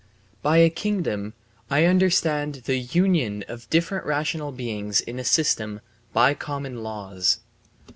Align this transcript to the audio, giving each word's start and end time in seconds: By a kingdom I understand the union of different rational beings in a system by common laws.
By 0.41 0.57
a 0.57 0.71
kingdom 0.71 1.33
I 1.69 1.85
understand 1.85 2.63
the 2.65 2.77
union 2.79 3.43
of 3.47 3.69
different 3.69 4.03
rational 4.07 4.51
beings 4.51 4.99
in 4.99 5.19
a 5.19 5.23
system 5.23 5.79
by 6.11 6.33
common 6.33 6.81
laws. 6.81 7.37